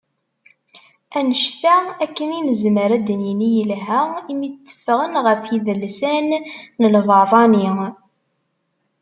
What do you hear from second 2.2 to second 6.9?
i nezmer ad d-nini yelha imi tteffɣen ɣef yidelsan n